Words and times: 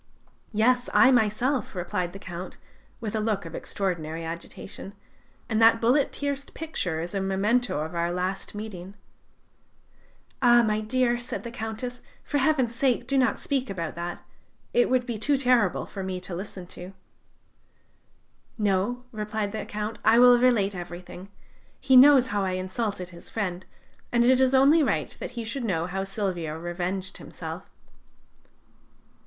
"Yes, 0.51 0.89
I 0.95 1.11
myself," 1.11 1.75
replied 1.75 2.11
the 2.11 2.17
Count, 2.17 2.57
with 2.99 3.15
a 3.15 3.19
look 3.19 3.45
of 3.45 3.53
extraordinary 3.53 4.25
agitation; 4.25 4.95
"and 5.47 5.61
that 5.61 5.79
bullet 5.79 6.11
pierced 6.11 6.55
picture 6.55 7.01
is 7.01 7.13
a 7.13 7.21
memento 7.21 7.81
of 7.81 7.93
our 7.93 8.11
last 8.11 8.55
meeting." 8.55 8.95
"Ah, 10.41 10.63
my 10.63 10.79
dear," 10.81 11.19
said 11.19 11.43
the 11.43 11.51
Countess, 11.51 12.01
"for 12.23 12.39
Heaven's 12.39 12.73
sake, 12.73 13.05
do 13.05 13.15
not 13.15 13.37
speak 13.37 13.69
about 13.69 13.93
that; 13.93 14.23
it 14.73 14.89
would 14.89 15.05
be 15.05 15.19
too 15.19 15.37
terrible 15.37 15.85
for 15.85 16.01
me 16.01 16.19
to 16.21 16.33
listen 16.35 16.65
to." 16.73 16.93
"No," 18.57 19.03
replied 19.11 19.51
the 19.51 19.67
Count: 19.67 19.99
"I 20.03 20.17
will 20.17 20.39
relate 20.39 20.73
everything. 20.73 21.29
He 21.79 21.95
knows 21.95 22.29
how 22.29 22.43
I 22.43 22.53
insulted 22.53 23.09
his 23.09 23.29
friend, 23.29 23.67
and 24.11 24.25
it 24.25 24.41
is 24.41 24.55
only 24.55 24.81
right 24.81 25.15
that 25.19 25.37
he 25.37 25.43
should 25.43 25.63
know 25.63 25.85
how 25.85 26.03
Silvio 26.03 26.57
revenged 26.57 27.17
himself." 27.19 27.69